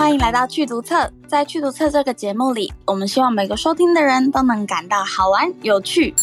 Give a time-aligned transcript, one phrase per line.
[0.00, 6.14] 欢迎来到趣读册，在趣读册这个节目里，我们希望每个收听的人都能感到好玩有趣。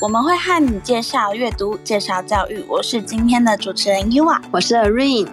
[0.00, 2.64] 我们会和你介绍阅读，介绍教育。
[2.66, 5.28] 我是今天的主持人 Yua，我是 Rain。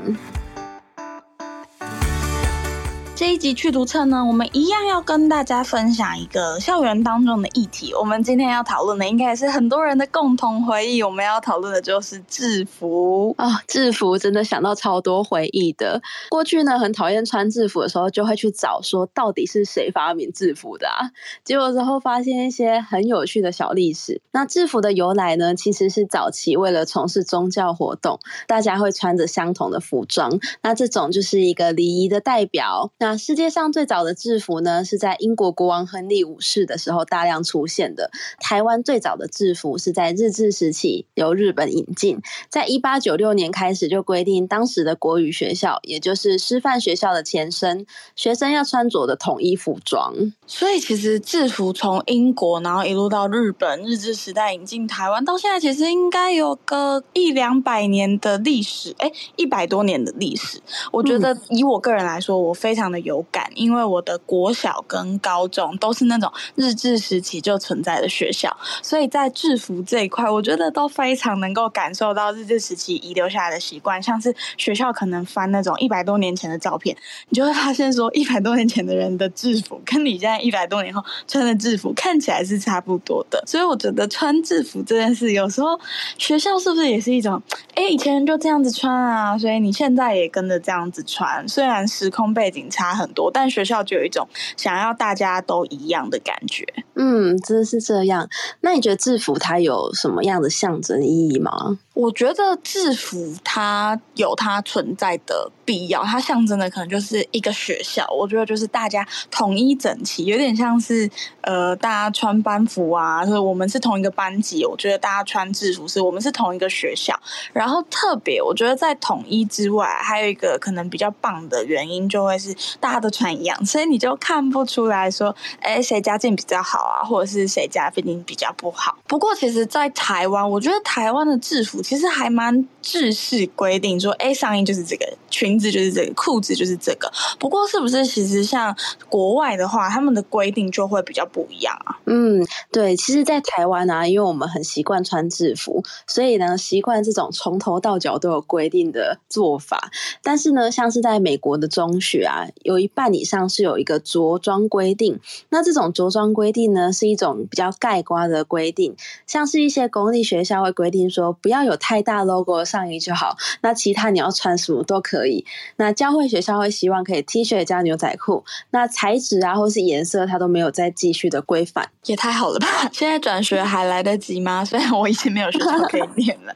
[3.20, 7.94] 这一集去读册呢，我们一样要跟大家分享一个校园当中的议题。
[7.94, 11.04] 我们今天要讨论的，应该也是很多人的共同回忆。
[11.04, 16.02] 我们要讨论的就是制服啊、哦，制服真的想到超多回忆的。
[16.30, 21.12] 过去呢，很讨厌穿制服的时候，就会去找说到底是谁发明制服的啊？
[21.44, 24.22] 结果之后发现一些很有趣的小历史。
[24.32, 30.40] 那制服的由来呢，其实是早期为了从事宗教活动，大家会穿着相同的服装。
[30.62, 32.94] 那这种就是一个礼仪的代表。
[32.98, 38.12] 那世界上最早的制服呢，是在英国国王亨利五世的时候大量出现的。
[38.40, 50.14] 台湾最早的制服是在日治时期由日本引进，在一八九六年开始就规定，当时的国语学校，也就是师范学校的前身，学生要穿着的统一服装。
[50.48, 60.60] 所以其实制服从英国，然后一路到日本，日治时代引进台湾，到现在其实应该有个一两百年的历史，哎，一百多年的历史。
[60.92, 63.50] 我觉得以我个人来说，我非常的有感。
[63.56, 74.02] 因为我的国小跟高中都是那种日治时期就存在的学校，所以在制服这一块，我觉得都非常能够感受到日治时期遗留下来的习惯。
[74.02, 76.96] 像是学校可能翻那种一百多年前的照片，
[77.30, 83.44] 你就会发现说，一百多年前的人的制服跟你现在一百多年后穿的制服看起来是差不多的。
[83.46, 85.80] 所以我觉得穿制服这件事，有时候
[86.18, 87.42] 学校是不是也是一种，
[87.76, 93.30] 哎，以前就这样子穿啊，所以你现在也跟着这样子穿，虽然时空背景差很多。
[93.32, 96.66] 但学校就有一种想要大家都一样的感觉，
[96.96, 98.30] 嗯，真的是这样。
[98.62, 101.78] 那你觉得制服它有什么样的象征意义吗？
[101.94, 108.04] 我觉得制服它有它存在的必要，它象征的可能就是一个学校。
[108.10, 111.08] 我觉得就是大家统一整齐，有点像是
[111.42, 114.66] 呃，大家穿班服啊，就是我们是同一个班级。
[114.66, 117.16] 我觉得大家穿制服是我们是同一个学校。
[117.54, 128.98] 然后特别，我觉得在统一之外，还有一个可能比较棒的原因，就会是大家都穿一样，所以你就看不出来说，哎，谁家境比较好啊，或者是谁家毕竟比较不好。
[129.06, 131.84] 不过，其实，在台湾，我觉得台湾的制服。
[131.84, 137.12] 其实还蛮制式规定，说，哎，上衣就是这个，裙子就是这个，裤子就是这个。
[137.38, 138.76] 不过，是不是其实像
[139.10, 142.00] 国外的话，他们的规定就会比较不一样啊？
[142.06, 149.92] 嗯，对，其实，在台湾啊，因为我们很习惯穿制服，所以呢，习惯这种从头到脚都有规定的做法。
[150.24, 155.20] 但是呢，像是在美国的中学啊，有一半以上是有一个着装规定。
[155.50, 158.96] 那这种着装规定呢，是一种比较概括的规定，
[159.28, 165.46] 像是一些公立学校会规定说，不要有太大 logo 的上衣就好，那其他你要穿什么都可以。
[165.78, 172.68] 那教会学校会希望可以 T 恤加牛仔裤，那材质啊或是颜色它都没有再继续的规范，也太好了吧？
[172.94, 174.64] 现在转学还来得及吗？
[174.64, 176.56] 虽然我已经没有学校可以 念了，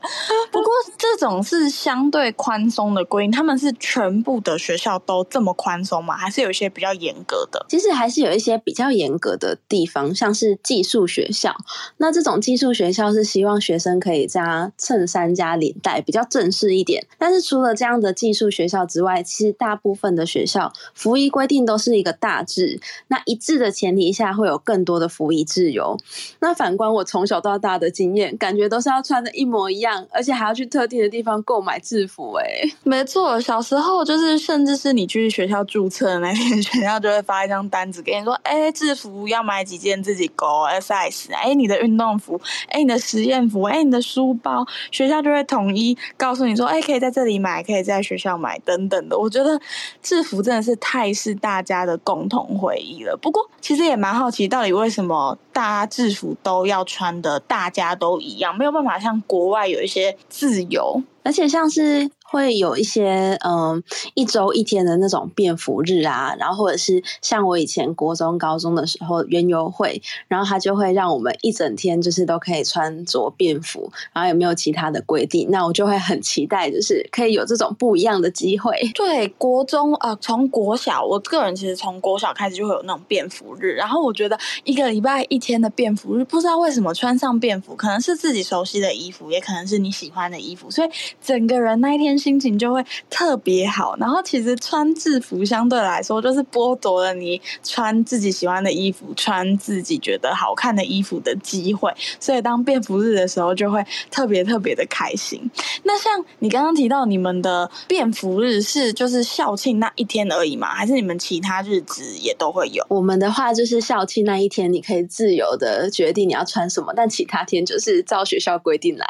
[0.52, 6.16] 不过这种是相对宽松的规定，他们是全部的学校都这么宽松吗？
[6.16, 7.66] 还是有一些比较严格的？
[7.68, 11.56] 其实还是有一些比较严格的地方，像是寄宿学校。
[11.98, 15.24] 那这种寄宿学校是希望学生可以加衬衫。
[15.34, 22.80] 加领带比较正式一点，但是除了这样的寄宿学校校之外，其实大部分的学校服仪规定都是一个大致。
[23.08, 25.98] 那一致的前提下，会有更多的服仪自由。
[26.40, 32.34] 那反观我从小到大的经验，感觉都是要穿的一模一样，而且还要去特定的地方购买制服。
[32.34, 32.46] 哎，
[32.84, 44.66] 没错，小时候就是，甚至是你去学校注册那天， 学校就会发一张单子给你说，哎，制服要买几件自己勾 s i z 哎，你的运动服，哎，你的实验服，哎，你的书包。
[44.92, 49.18] 学校就会统一告诉你说，哎，可以在这里买，可以在学校买，等等的。
[49.18, 49.60] 我觉得
[50.02, 53.18] 制服真的是太是大家的共同回忆了。
[53.18, 62.10] 不过，其实也蛮好奇，到底为什么大家制服都要穿的大家都一样，没有办法像国外有一些自由，而且像是。
[62.26, 63.84] 会有一些嗯，
[64.16, 78.76] 一周一天的那种便服日啊，然后或者是像我以前国中、高中的时候园游会，然后他就会让我们一整天就是都可以穿着便服，然后也没有其他的规定，那我就会很期待，就是可以有这种不一样的机会。
[78.96, 90.90] 对，国中啊、呃，从国小，我个人其实从国小开始就会有那种便服日，然后我觉得一个礼拜一天的便服日，不知道为什么穿上便服，可能是自己熟悉的衣服，也可能是你喜欢的衣服，所以
[91.22, 92.14] 整个人那一天。
[92.24, 93.98] 心情就会特别好。
[94.00, 101.92] 然后其实穿制服相对来说就是剥夺了你穿自己喜欢的衣服、穿自己觉得好看的衣服的机会。
[102.20, 105.52] 所以当便服日的时候，就会特别特别的开心。
[105.84, 110.68] 那像你刚刚提到你们的便服日是就是校庆那一天而已吗？
[110.68, 112.86] 还是你们其他日子也都会有？
[112.88, 119.06] 我们的话就是校庆那一天，你可以自由的决定你要穿什么，但其他天就是照学校规定来，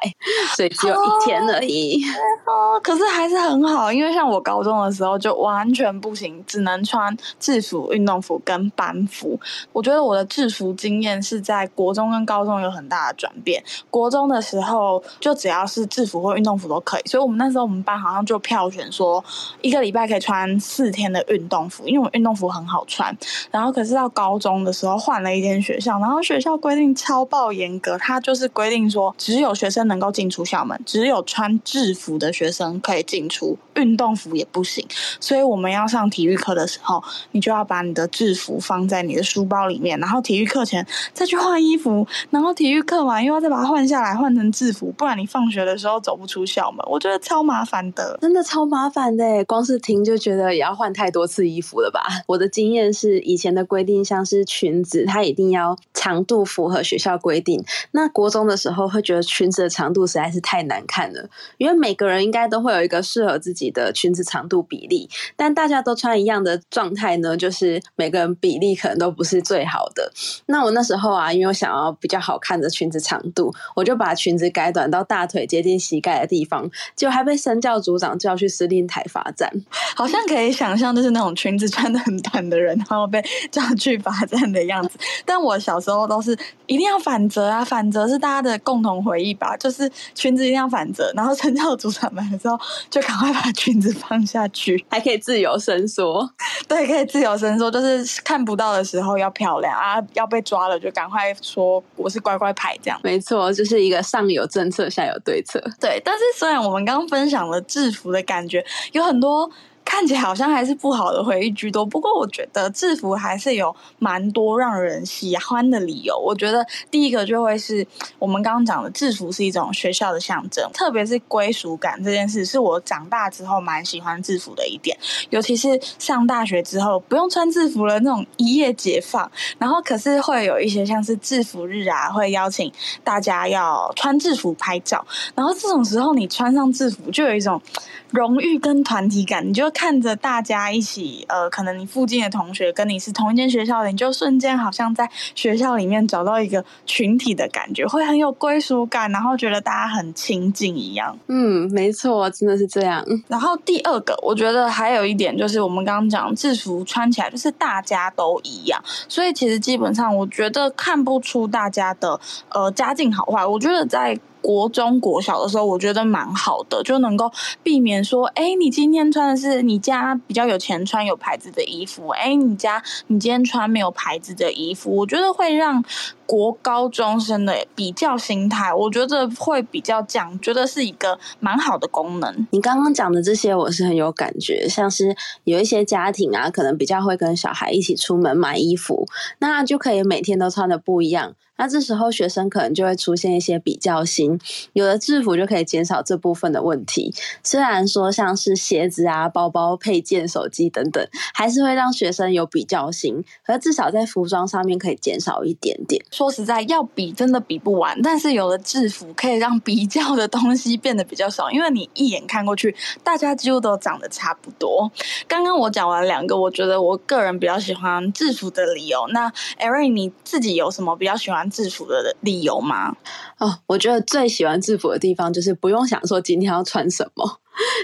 [0.55, 1.92] 所以只有一天而已。
[2.45, 9.39] 哦，可是还是很好，因为像我高中的时候就完全不行，只能穿制服、运动服跟班服。
[9.71, 13.63] 我觉得我的制服经验是在国中跟高中有很大的转变。
[13.89, 19.23] 国中的时候就只要是制服或运动服都可以，所以我们那时候我们班好像就票选说
[19.61, 23.15] 一个礼拜可以穿四天的运动服，因为我运动服很好穿。
[23.51, 34.85] 然后可是到高中的时候换了一间学校，然后学校规定超爆严格，它就是规定说只有学生能够进出校门，只有穿制制服的学生可以进出，运动服也不行。
[35.19, 46.79] 所以我们要上体育课的时候，你就要把你的制服放在你的书包里面，然后体育课前再去换衣服，然后体育课完又要再把它换下来换成制服，不然你放学的时候走不出校门。
[46.89, 52.01] 我觉得超麻烦的，真的超麻烦的，光是听就觉得也要换太多次衣服了吧？
[52.27, 57.63] 我的经验是以前的规定，像是裙子，它一定要长度符合学校规定。
[57.91, 61.27] 那国中的时候会觉得裙子的长度实在是太难看了，
[61.57, 70.11] 因为每个人应该都会有一个适合自己的裙子长度比例，但大家都穿一样的状态呢，就是每个人比例可能都不是最好的。
[70.47, 79.51] 那我那时候啊，因为我想要比较好看的裙子长度，我就把裙子改短到大腿接近膝盖的地方，结果还被生教组长叫去司令台罚站。
[79.95, 84.97] 好像可以想象，就是那种裙子穿得很短的人，然后被叫去罚站的样子。
[85.25, 96.29] 但我小时候都是一定要反折啊，反折是大家的共同回忆吧，就是裙子一定要反折，然后生教组长来的时候就赶快把裙子放下去， 还可以自由伸缩。
[96.67, 102.99] 对，可以自由伸缩，就是看不到的时候要漂亮啊，要被抓了就赶快说我是乖乖牌这样。
[103.03, 105.59] 没错，就是一个上有政策，下有对策。
[105.79, 109.49] 对，但是虽然我们刚刚分享了制服的感觉，有很多。
[109.85, 116.17] 看起来好像还是不好的回忆居多，不过我觉得制服还是有蛮多让人喜欢的理由。
[116.17, 117.85] 我觉得第一个就会是
[118.17, 124.97] 我们刚刚讲的制服是一种学校的象征，特别是归属感这件事，是我长大之后蛮喜欢制服的一点。
[125.29, 132.71] 尤其是上大学之后不用穿制服了，那种一夜解放，然后可是会有一些像是制服日啊，会邀请
[133.03, 137.61] 大家要穿制服拍照，然后这种时候你穿上制服就有一种
[138.09, 139.72] 荣誉跟团体感，你就。
[139.73, 151.17] 看着大家一起，呃，可能你附近的同学跟你是同一间学校的，你就瞬间好像在学校里面找到一个群体的感觉，会很有归属感，然后觉得大家很亲近一样。
[151.27, 153.03] 嗯，没错，真的是这样。
[153.27, 162.19] 然后第二个，我觉得还有一点就是，我们刚刚讲制服穿起来就是大家都一样，所以其实基本上我觉得看不出大家的
[162.49, 163.45] 呃家境好坏。
[163.45, 164.19] 我觉得在。
[164.43, 167.31] 国中、国小的时候，我觉得蛮好的，就能够
[167.63, 175.81] 避免说，哎，你今天穿的是你家比较有钱穿有牌子的衣服，哎，你家你今天穿没有牌子的衣服，我觉得会让
[176.25, 182.47] 国高中生的比较心态，我觉得会比较讲，觉得是一个蛮好的功能。
[182.51, 189.07] 你刚刚讲的这些，我是很有感觉，像是有一些家庭啊，可能比较会跟小孩一起出门买衣服，
[189.39, 191.35] 那就可以每天都穿的不一样。
[191.55, 194.39] 那这时候学生可能就会出现一些比较心，
[194.73, 197.13] 有了制服就可以减少这部分的问题。
[197.43, 206.03] 虽然说像是鞋子啊、包包、配件、手机等等，还是会让学生有比较心，可至少在服装上面可以减少一点点。
[206.13, 214.91] 说实在，要比真的比不完，但是有了制服可以让比较的东西变得比较少，因为你一眼看过去，大家几乎都长得差不多。
[215.27, 219.07] 刚刚我讲完两个，我觉得我个人比较喜欢制服的理由。
[219.07, 219.27] 那
[219.59, 222.95] Erin 你自己有什么比较喜欢制服的理由吗？
[223.39, 227.39] 哦，我觉得最喜欢制服的地方就是不用想说今天要穿什么。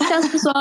[0.08, 0.52] 像是说，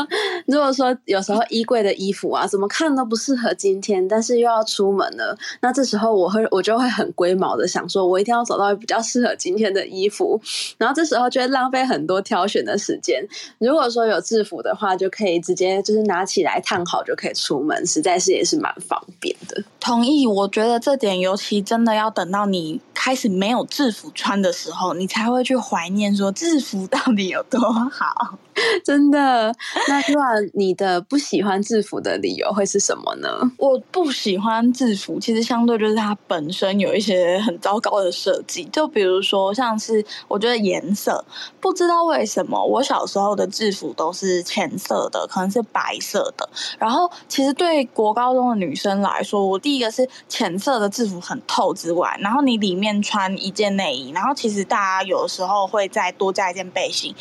[0.46, 10.38] 如果说有时候衣柜的衣服啊，怎么看都不适合今天，但是又要出门了，那这时候我会我就会很龟毛的想说，我一定要找到比较适合今天的衣服，
[10.76, 13.26] 然后这时候就会浪费很多挑选的时间。
[13.56, 19.64] 如果说有制服的话，就可以直接就是拿起来烫好就可以出门，实在是也是蛮方便的。
[19.80, 28.38] 同意，我觉得这点尤其真的要等到你开始没有制服穿的时候，你才会去怀念说制服到底有多好。
[28.84, 29.54] 真的。
[29.86, 33.28] 那不然你的不喜欢制服的理由会是什么呢？
[33.56, 41.24] 我不喜欢制服，其实相对就是它本身有一些很糟糕的设计，就比如说像是我觉得颜色，
[41.60, 46.48] 不知道为什么我小时候的制服都是浅色的，可能是白色的。
[46.80, 57.14] 然后其实对国高中的女生来说，我第一个是浅色的制服很透之外，然后你里面穿一件内衣，然后其实大家有的时候会再多加一件背心。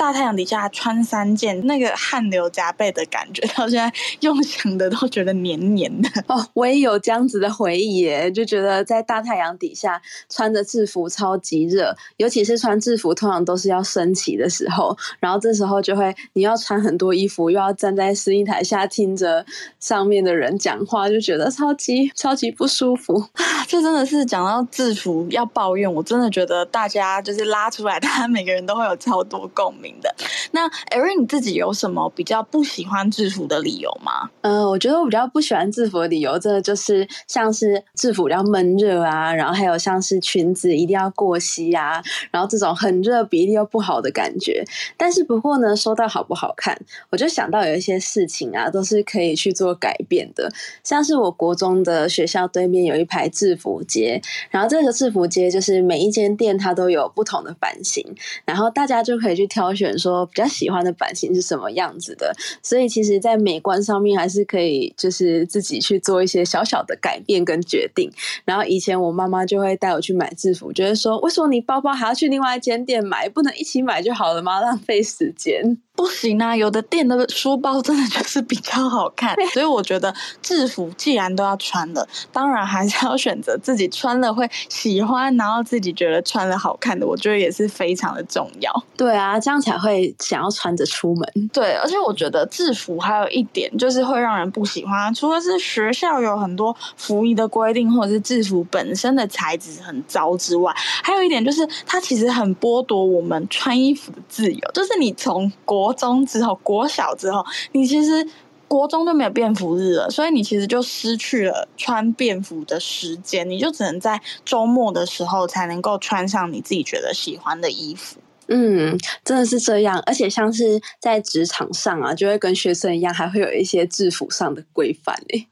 [0.00, 6.42] 大太阳底下穿三件，那个汗流浃背的感觉，到现在用想的都觉得黏黏的哦。
[6.54, 19.44] 我也有这样子的回忆耶，就觉得在大太阳底下穿着制服超级热，尤其是穿制服通常都是要升旗的时候，然后这时候就会你要穿很多衣服，又要站在司令台下听着
[19.78, 23.44] 上面的人讲话，就觉得超级 超级不舒服啊！
[23.68, 29.89] 这真的是讲到制服要抱怨，我真的觉得大家就是拉出来，大家每个人都会有超多共鸣。
[30.00, 30.14] 的
[30.52, 34.30] 那 Erin 你自己有什么比较不喜欢制服的理由吗？
[34.42, 44.64] 嗯、我觉得我比较不喜欢制服的理由，真的就是像是制服比较闷热啊，然后还有像是裙子一定要过膝啊，然后这种很热比例又不好的感觉。
[44.96, 46.80] 但是不过呢，说到好不好看，
[47.10, 50.52] 我就想到有一些事情啊，都是可以去做改变的。
[50.84, 54.20] 像是我国中的学校对面有一排制服街，
[54.50, 58.04] 然后这个制服街就是每一间店它都有不同的版型，
[58.44, 59.79] 然后大家就可以去挑选。
[59.80, 68.10] 选说比较喜欢的版型是什么样子的，所以其实，在美观上面还是可以，就是自己去做一些小小的改变跟决定。
[68.44, 74.60] 然后以前我妈妈就会带我去买制服，觉得说，为什么你包包还要去另外一间店买，不能一起买就好了吗？
[74.60, 75.78] 浪费时间。
[76.00, 88.72] 不行啊，有的店的书包真的就是比较好看，所以我觉得制服既然都要穿的，当然还是要选择自己穿了会喜欢，然后自己觉得穿了好看的，我觉得也是非常的重要。
[88.96, 91.50] 对啊，这样才会想要穿着出门。
[91.52, 108.26] 对，而且我觉得制服还有一点就是会让人不喜欢，除了是学校有很多服仪的规定，或者是制服本身的材质很糟之外，还有一点就是它其实很剥夺我们穿衣服的自由，就是你从国中之后，国小之后，你其实
[108.68, 118.20] 国中就没有便服日了，所以你其实就失去了穿便服的时间，你就只能在周末的时候才能够穿上你自己觉得喜欢的衣服。
[118.52, 125.46] 嗯，真的是这样，而且像是在职场上啊，就会跟学生一样，还会有一些制服上的规范诶。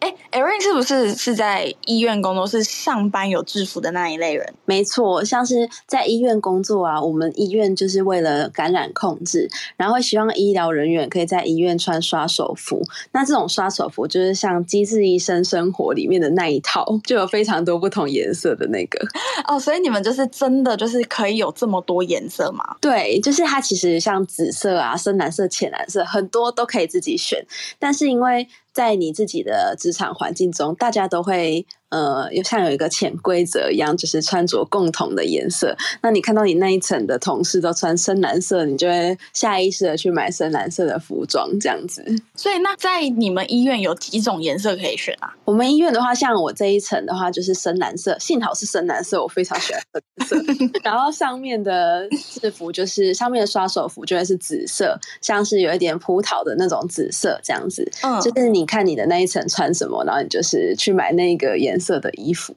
[0.00, 4.54] 哎，Erin 是不是是在医院工作，是上班有制服的那一类人？
[4.64, 12.82] 没错，像是在医院工作啊，我们医院就是为了感染控制，然后希望医疗人员可以在医院穿刷手服。
[13.12, 18.98] 那这种刷手服就是像《机智医生生活》里面的那一套，就有非常多不同颜色的那个。
[19.46, 22.76] 哦，所以你们就是真的就是可以有这么多颜色吗？
[22.80, 27.44] 对，就是它其实像紫色啊、深蓝色、浅蓝色，很多都可以自己选，
[27.78, 31.66] 但是因为在你自己的职场环境中，大家都会。
[31.90, 35.76] 呃，又像有一个潜规则一样，就是穿着共同的颜色。
[36.02, 42.04] 那你看到你那一层的同事都穿深蓝色，你就会下意识的去买深蓝色的服装，这样子。
[42.34, 45.34] 所以，那在你们医院有几种颜色可以选啊？
[45.44, 50.00] 我们医院的话，像我这一层的话，就是深蓝色，幸好是深蓝色，我非常喜欢这
[50.36, 50.80] 个颜色。
[50.84, 57.90] 然后上面的制服就是上面的刷手服就会是紫色，像是有一点葡萄的那种紫色，这样子。
[58.02, 62.52] 嗯，就是你看你的那一层穿什么，然后你就是去买那个颜色的衣服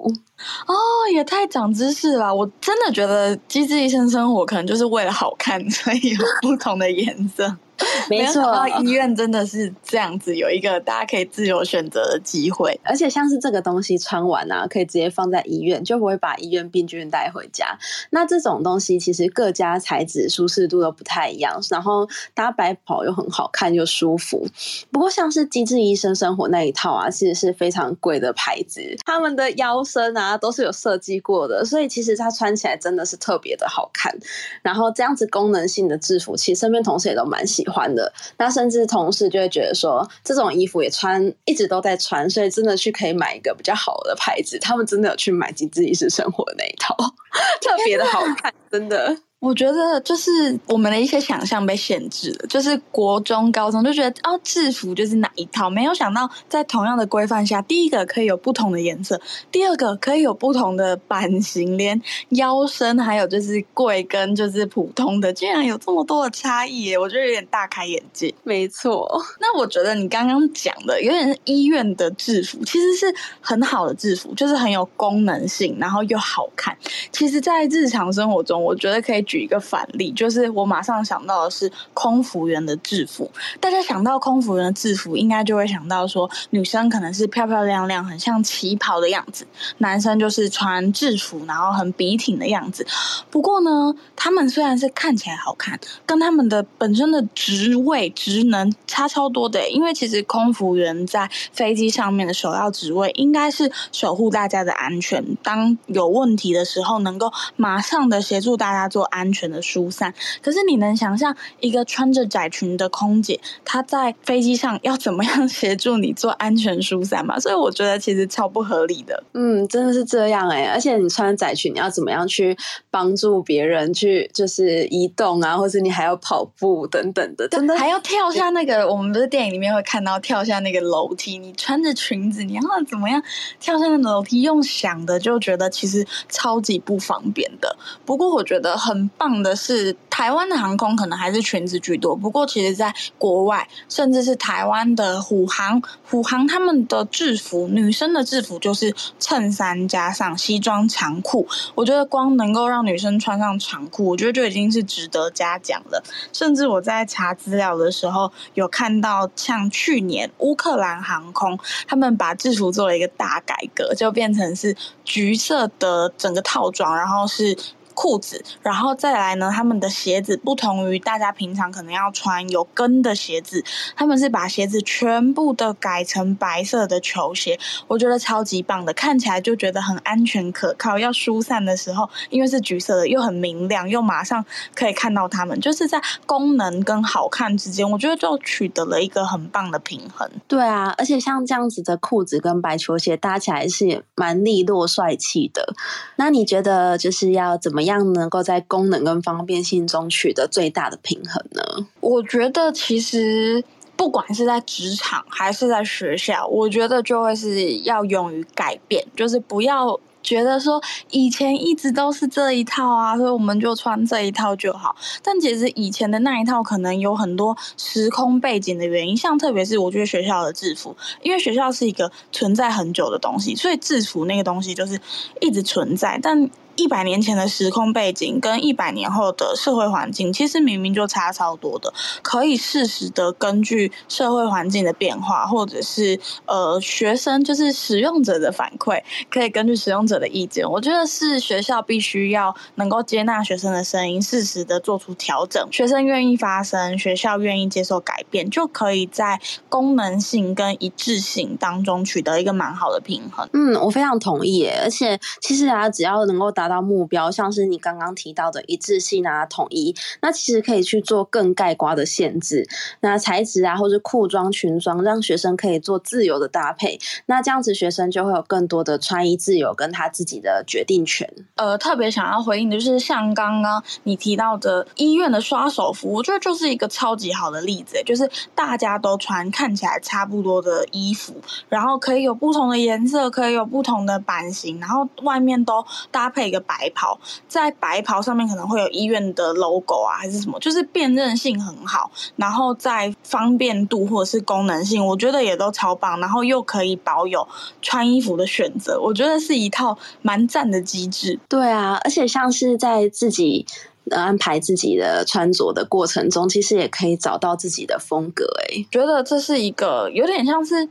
[0.67, 0.75] 哦，
[1.13, 2.35] 也太长知识了！
[2.35, 7.55] 我真的觉得《机智医生生活》可能就是为了好看，所以有不同的颜色。
[8.09, 12.79] 没错，医院真的是这样子，有一个大家可以自由选择的机会。
[12.83, 17.77] 而且像是这个东西穿完啊，可以直接放在医院，就不会把医院病菌带回家。
[18.11, 24.47] 那这种东西其实各家材质舒适度都不太一样，然后搭白袍又很好看又舒服。
[24.91, 34.15] 不过像是机智医生生活那一套啊，其实是非常贵的牌子，他们的腰身啊都是有设计过的，所以其实它穿起来真的是特别的好看。
[34.61, 37.73] 然后这样子功能性的制服，其实身边同事也都蛮喜喜。
[37.73, 44.59] 欢的，那甚至同事就会觉得说，这种衣服也穿，一直都在穿，所以真的去可以买一个比较好的牌子。
[44.59, 46.95] 他们真的有去买《极致衣食生活》那一套，
[47.61, 49.17] 特别的好看，真的。
[49.43, 59.19] 我觉得就是我们的一些想象被限制了，就是国中、高中就觉得哦，制服就是哪一套，没有想到在同样的规范下，第一个可以有不同的颜色，
[59.51, 66.97] 第二个可以有不同的版型，连腰身还有就是贵跟就是普通的，竟然有这么多的差异耶！
[66.97, 68.33] 我觉得有点大开眼界。
[68.45, 76.77] 没错，那我觉得你刚刚讲的有点医院的制服，其实是很好的制服，就是很有功能性，然后又好看。
[77.11, 79.25] 其实，在日常生活中，我觉得可以。
[79.33, 83.31] 举一个反例，就是我马上想到的是空服员的制服。
[83.59, 89.43] 大家想到空服员的制服，应该就会想到说，女生可能是漂漂亮亮，很像旗袍的样子；
[89.79, 92.85] 男生就是穿制服，然后很笔挺的样子。
[93.31, 99.67] 不过呢，他们虽然是看起来好看，跟他们的本身的职位职能差超多的。
[99.71, 105.25] 因为其实空服员在飞机上面的首要职位，应该是守护大家的安全。
[105.41, 110.13] 当有问题的时候，能够马上的协助大家做安全的疏散。
[110.41, 117.39] 可是你能想象一个穿着窄裙的空姐，她在飞机上要怎么样 协助你做安全疏散吗？
[117.39, 119.23] 所以我觉得其实超不合理的。
[119.33, 120.71] 嗯，真的是这样哎、欸。
[120.71, 122.57] 而且你穿窄裙，你要怎么样去
[122.89, 128.87] 帮助别人去就是移动啊，或者你还要跑步等等的，真的还要跳下那个。
[128.87, 133.21] 我们不是电影里面会看到跳下那个楼梯，你穿着裙子，你要怎么样
[133.59, 134.41] 跳下那个楼梯？
[134.41, 137.77] 用想的就觉得其实超级不方便的。
[138.05, 142.15] 不过我觉得很棒的是，台湾的航空可能还是裙子居多。
[142.15, 151.47] 不过其实，在国外，甚至是台湾的虎航，虎航他们的制服，女生的制服就是衬衫加上西装长裤。
[151.75, 156.03] 我觉得光能够让女生穿上长裤，我觉得就已经是值得嘉奖了。
[156.33, 167.57] 甚至我在查资料的时候，有看到像去年乌克兰航空，他们把制服做了一个大改革，就变成是橘色的整个套装，然后是。
[167.93, 173.63] 裤子，然后再来呢，他们的鞋子不同于大家平常可能要穿有跟的鞋子，
[173.95, 180.97] 他们是把鞋子全部的改成白色的球鞋，我觉得超级棒的，看起来就觉得很安全可靠。
[180.97, 190.29] 要疏散的时候，因为是橘色的，又很明亮，又马上可以看到他们，就是在功能跟好看之间，我觉得就取得了一个很棒的平衡。
[190.47, 195.73] 对啊，而且像这样子的裤子跟白球鞋搭起来是蛮利落帅气的。
[196.15, 201.87] 那你觉得就是要怎么样能够在功能跟方便性中取得最大的平衡呢？
[201.99, 203.63] 我觉得其实
[203.95, 214.95] 不管是在职场还是在学校，我觉得就会是要勇于改变，就是不要觉得说以前一直都是这一套啊，所以我们就穿这一套就好。
[215.21, 224.99] 但其实以前的那一套可能有很多时空背景的原因，像特别是我觉得学校的制服，因为学校是一个存在很久的东西，所以制服那个东西就是
[225.39, 226.49] 一直存在，但。
[226.75, 231.93] 一百年前的时空背景跟一百年后的社会环境，其实明明就差超多的。
[232.23, 245.63] 可以适时的根据社会环境的变化，或者是呃学生就是使用者的反馈，可以根据使用者的意见，我觉得是学校必须要能够接纳学生的声音，适时的做出调整。
[245.71, 253.47] 学生愿意发声，学校愿意接受改变，就可以在功能性跟一致性当中取得一个蛮好的平衡。
[253.53, 254.67] 嗯，我非常同意。
[254.81, 256.62] 而且其实啊，只要能够达。
[256.63, 262.65] 达到目标，像是你刚刚提到的一致性啊、统一，那其实可以去做更概刮的限制。
[263.01, 266.97] 那材质啊，或是裤装、裙装，让学生可以做自由的搭配。
[267.25, 271.29] 那这样子，学生就会有更多的穿衣自由跟他自己的决定权。
[271.55, 281.35] 呃，特别想要回应的就是像刚刚你提到的医院的刷手服，我觉得就是一个超级好的例子，就是大家都穿看起来差不多的衣服，
[281.67, 286.52] 然后可以有不同的颜色，可以有不同的版型，然后外面都搭配。
[286.53, 297.47] 一个白袍，在白袍上面可能会有医院的 logo 啊，还是什么，就是辨认性很好，然后在方便度或者是功能性，我觉得也都超棒，然后又可以保有
[297.81, 301.39] 穿衣服的选择，我觉得是一套蛮赞的机制。
[301.49, 303.65] 对啊，而且像是在自己
[304.11, 308.45] 安排自己的穿着的过程中，其实也可以找到自己的风格。
[308.69, 310.87] 哎，觉得这是一个有点像是，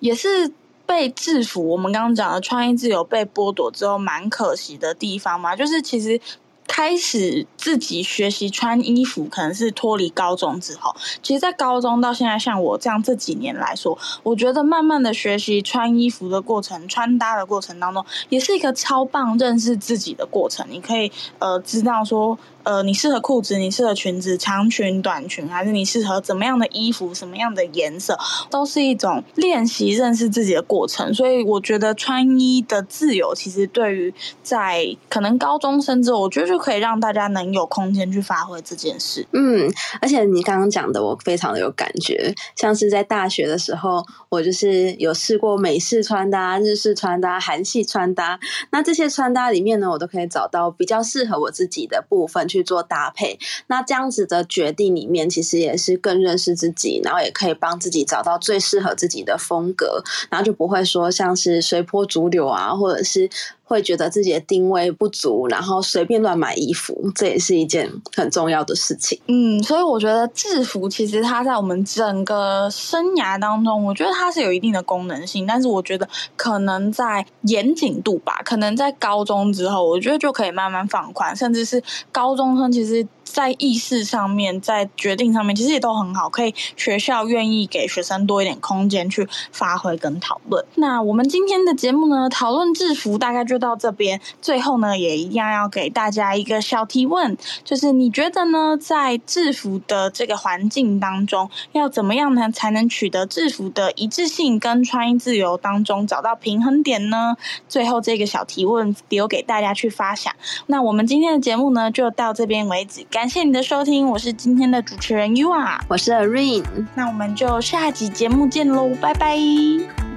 [0.00, 0.52] 也是。
[0.86, 6.20] 被制服，我们刚刚讲的穿衣自由被剥夺之后，蛮可惜的地方嘛，就是其实
[6.68, 10.94] 开始自己学习穿衣服，可能是脱离高中之后。
[11.22, 20.66] 其实，在高中到现在，像我这样这几年来说，我觉得慢慢的学习穿衣服的过程、穿搭的过程当中，也是一个超棒认识自己的过程。
[20.70, 22.38] 你可以呃知道说。
[22.66, 28.18] 呃，你适合裤子，你适合裙子，长裙、短裙，还是你适合怎么样的衣服，什么样的颜色，
[28.50, 31.14] 都是一种练习认识自己的过程。
[31.14, 39.24] 所以我觉得穿衣的自由，其实对于在可能高中生之后，我觉得就可以让大家能有空间去发挥这件事。
[39.30, 48.40] 嗯，而且你刚刚讲的，我非常的有感觉，像是在大学的时候，我就是有试过美式穿搭、日式穿搭、韩系穿搭，
[48.72, 63.28] 那这些穿搭里面呢，我都可以找到比较适合我自己的部分去做搭配，那这样子的决定里面，其实也是更认识自己，然后也可以帮自己找到最适合自己的风格，然后就不会说像是随波逐流啊，或者是
[63.68, 69.20] 会觉得自己的定位不足，然后随便乱买衣服，这也是一件很重要的事情。
[69.26, 83.04] 嗯，所以我觉得制服其实它在我们整个生涯当中，我觉得它是有一定的功能性，但是我觉得可能在严谨度吧，可能在高中之后，我觉得就可以慢慢放宽，甚至是高中生其实。
[83.26, 90.64] 在意识上面，在决定上面，其实也都很好，可以学校愿意给学生多一点空间去发挥跟讨论。
[90.76, 94.20] 那我们今天的节目呢，讨论制服大概就到这边。
[94.40, 107.36] 最后呢，也一样要给大家一个小提问，就是你觉得呢，在制服的这个环境当中，要怎么样呢，才能取得制服的一致性跟穿衣自由当中找到平衡点呢？
[107.68, 110.32] 最后这个小提问留给大家去发想。
[110.68, 113.04] 那我们今天的节目呢，就到这边为止。
[113.16, 119.38] 感谢你的收听，我是今天的主持人 Yua，我是 A R I N，那我们就下集节目见喽，拜拜，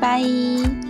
[0.02, 0.89] 拜。